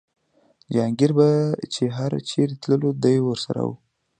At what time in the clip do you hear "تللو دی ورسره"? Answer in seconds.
2.61-3.61